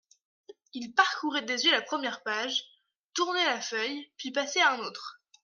[0.73, 2.65] Il parcourait des yeux la première page,
[3.13, 5.21] tournait la feuille, puis passait à un autre.